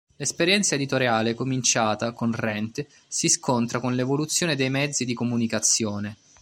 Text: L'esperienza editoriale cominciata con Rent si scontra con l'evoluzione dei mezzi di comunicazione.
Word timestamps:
L'esperienza 0.15 0.73
editoriale 0.73 1.35
cominciata 1.35 2.11
con 2.11 2.31
Rent 2.31 2.83
si 3.07 3.29
scontra 3.29 3.79
con 3.79 3.93
l'evoluzione 3.93 4.55
dei 4.55 4.71
mezzi 4.71 5.05
di 5.05 5.13
comunicazione. 5.13 6.17